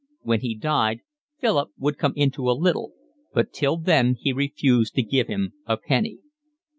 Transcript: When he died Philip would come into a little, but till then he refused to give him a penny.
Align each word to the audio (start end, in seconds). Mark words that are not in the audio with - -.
When 0.23 0.39
he 0.39 0.55
died 0.57 1.01
Philip 1.37 1.69
would 1.77 1.99
come 1.99 2.13
into 2.15 2.49
a 2.49 2.57
little, 2.57 2.93
but 3.35 3.53
till 3.53 3.77
then 3.77 4.15
he 4.19 4.33
refused 4.33 4.95
to 4.95 5.03
give 5.03 5.27
him 5.27 5.53
a 5.67 5.77
penny. 5.77 6.17